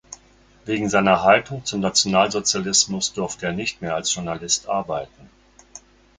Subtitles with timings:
[0.65, 5.29] Wegen seiner Haltung zum Nationalsozialismus durfte er nicht mehr als Journalist arbeiten.